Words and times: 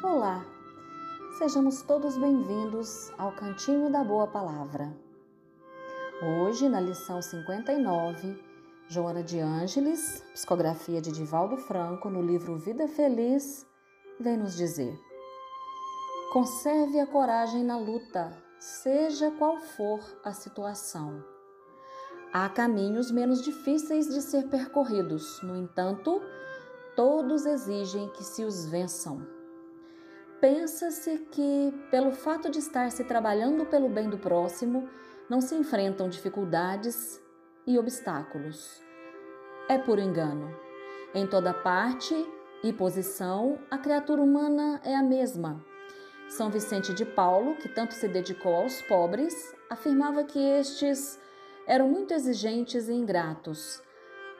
Olá, 0.00 0.46
sejamos 1.38 1.82
todos 1.82 2.16
bem-vindos 2.16 3.12
ao 3.18 3.32
Cantinho 3.32 3.90
da 3.90 4.04
Boa 4.04 4.28
Palavra. 4.28 4.96
Hoje, 6.22 6.68
na 6.68 6.78
lição 6.78 7.20
59, 7.20 8.40
Joana 8.86 9.24
de 9.24 9.40
Ângeles, 9.40 10.22
psicografia 10.32 11.00
de 11.00 11.10
Divaldo 11.10 11.56
Franco, 11.56 12.08
no 12.08 12.22
livro 12.22 12.56
Vida 12.56 12.86
Feliz, 12.86 13.66
vem 14.20 14.36
nos 14.36 14.54
dizer: 14.54 14.96
Conserve 16.32 17.00
a 17.00 17.06
coragem 17.06 17.64
na 17.64 17.76
luta, 17.76 18.32
seja 18.60 19.32
qual 19.32 19.58
for 19.58 19.98
a 20.22 20.32
situação. 20.32 21.24
Há 22.32 22.48
caminhos 22.48 23.10
menos 23.10 23.42
difíceis 23.42 24.06
de 24.06 24.22
ser 24.22 24.48
percorridos, 24.48 25.42
no 25.42 25.56
entanto, 25.56 26.22
todos 26.94 27.44
exigem 27.44 28.08
que 28.10 28.22
se 28.22 28.44
os 28.44 28.64
vençam. 28.64 29.37
Pensa-se 30.40 31.18
que, 31.32 31.74
pelo 31.90 32.12
fato 32.12 32.48
de 32.48 32.60
estar 32.60 32.92
se 32.92 33.02
trabalhando 33.02 33.66
pelo 33.66 33.88
bem 33.88 34.08
do 34.08 34.18
próximo, 34.18 34.88
não 35.28 35.40
se 35.40 35.56
enfrentam 35.56 36.08
dificuldades 36.08 37.20
e 37.66 37.76
obstáculos. 37.76 38.80
É 39.68 39.76
puro 39.76 40.00
engano. 40.00 40.56
Em 41.12 41.26
toda 41.26 41.52
parte 41.52 42.14
e 42.62 42.72
posição, 42.72 43.58
a 43.68 43.78
criatura 43.78 44.22
humana 44.22 44.80
é 44.84 44.94
a 44.94 45.02
mesma. 45.02 45.60
São 46.28 46.50
Vicente 46.50 46.94
de 46.94 47.04
Paulo, 47.04 47.56
que 47.56 47.68
tanto 47.68 47.94
se 47.94 48.06
dedicou 48.06 48.54
aos 48.54 48.80
pobres, 48.82 49.34
afirmava 49.68 50.22
que 50.22 50.38
estes 50.38 51.18
eram 51.66 51.88
muito 51.88 52.14
exigentes 52.14 52.88
e 52.88 52.92
ingratos. 52.92 53.82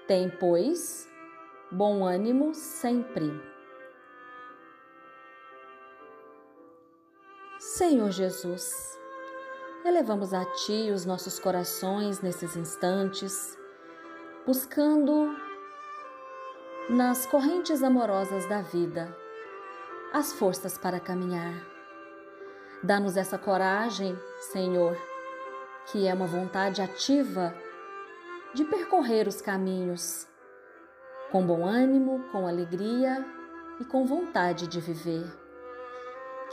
Tem, 0.07 0.31
pois, 0.31 1.09
bom 1.73 2.05
ânimo 2.05 2.55
sempre. 2.55 3.58
Senhor 7.59 8.13
Jesus, 8.13 8.97
elevamos 9.85 10.33
a 10.33 10.45
Ti 10.45 10.93
os 10.95 11.05
nossos 11.05 11.41
corações 11.41 12.21
nesses 12.21 12.55
instantes, 12.55 13.59
buscando 14.47 15.37
nas 16.89 17.27
correntes 17.27 17.83
amorosas 17.83 18.49
da 18.49 18.63
vida 18.63 19.13
as 20.13 20.33
forças 20.33 20.79
para 20.79 21.01
caminhar. 21.01 21.53
Dá-nos 22.81 23.17
essa 23.17 23.37
coragem, 23.37 24.17
Senhor, 24.53 24.97
que 25.91 26.07
é 26.07 26.15
uma 26.15 26.29
vontade 26.29 26.81
ativa 26.81 27.53
de 28.55 28.65
percorrer 28.67 29.27
os 29.27 29.43
caminhos 29.43 30.29
com 31.33 31.45
bom 31.45 31.67
ânimo, 31.67 32.23
com 32.31 32.47
alegria 32.47 33.27
e 33.81 33.85
com 33.85 34.07
vontade 34.07 34.69
de 34.69 34.81
viver 34.81 35.48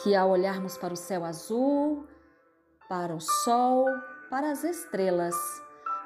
que 0.02 0.16
ao 0.16 0.30
olharmos 0.30 0.78
para 0.78 0.94
o 0.94 0.98
céu 0.98 1.24
azul, 1.24 2.08
para 2.88 3.16
o 3.16 3.20
sol, 3.20 3.86
para 4.30 4.52
as 4.52 4.64
estrelas, 4.64 5.36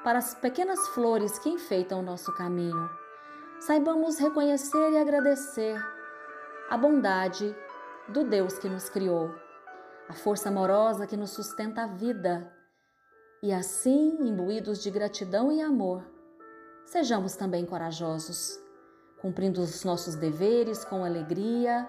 para 0.04 0.18
as 0.18 0.34
pequenas 0.34 0.88
flores 0.88 1.38
que 1.38 1.48
enfeitam 1.48 2.00
o 2.00 2.02
nosso 2.02 2.32
caminho, 2.34 2.88
saibamos 3.60 4.18
reconhecer 4.18 4.92
e 4.92 4.98
agradecer 4.98 5.78
a 6.70 6.76
bondade 6.76 7.54
do 8.08 8.24
Deus 8.24 8.58
que 8.58 8.68
nos 8.68 8.88
criou, 8.88 9.34
a 10.08 10.14
força 10.14 10.48
amorosa 10.48 11.06
que 11.06 11.16
nos 11.16 11.30
sustenta 11.30 11.82
a 11.82 11.86
vida. 11.86 12.50
E 13.42 13.52
assim, 13.52 14.16
imbuídos 14.20 14.82
de 14.82 14.90
gratidão 14.90 15.50
e 15.52 15.60
amor, 15.60 16.04
sejamos 16.84 17.36
também 17.36 17.64
corajosos, 17.66 18.58
cumprindo 19.20 19.60
os 19.60 19.84
nossos 19.84 20.14
deveres 20.14 20.84
com 20.84 21.04
alegria, 21.04 21.88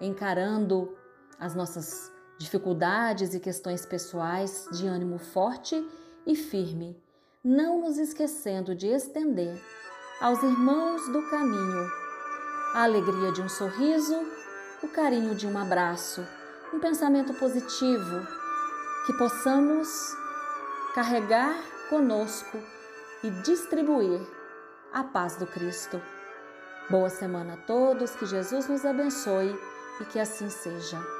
encarando 0.00 0.96
as 1.38 1.54
nossas 1.54 2.12
dificuldades 2.38 3.34
e 3.34 3.40
questões 3.40 3.84
pessoais 3.84 4.68
de 4.72 4.86
ânimo 4.86 5.18
forte 5.18 5.86
e 6.26 6.34
firme, 6.34 6.96
não 7.42 7.80
nos 7.80 7.98
esquecendo 7.98 8.74
de 8.74 8.86
estender 8.88 9.60
aos 10.20 10.42
irmãos 10.42 11.06
do 11.08 11.28
caminho 11.30 11.90
a 12.74 12.82
alegria 12.82 13.32
de 13.32 13.40
um 13.40 13.48
sorriso, 13.48 14.16
o 14.82 14.88
carinho 14.88 15.34
de 15.34 15.46
um 15.46 15.56
abraço, 15.56 16.24
um 16.72 16.78
pensamento 16.78 17.32
positivo, 17.34 18.26
que 19.06 19.12
possamos 19.14 19.88
carregar 20.94 21.56
conosco 21.88 22.58
e 23.22 23.30
distribuir 23.42 24.20
a 24.92 25.02
paz 25.02 25.36
do 25.36 25.46
Cristo. 25.46 26.00
Boa 26.90 27.08
semana 27.08 27.54
a 27.54 27.56
todos, 27.56 28.14
que 28.16 28.26
Jesus 28.26 28.68
nos 28.68 28.84
abençoe 28.84 29.58
e 30.00 30.04
que 30.04 30.18
assim 30.18 30.50
seja. 30.50 31.17